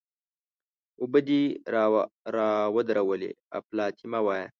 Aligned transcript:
اوبه 1.01 1.19
دې 1.27 1.41
را 2.35 2.49
ودرولې؛ 2.75 3.31
اپلاتي 3.59 4.05
مه 4.11 4.19
وایه! 4.25 4.47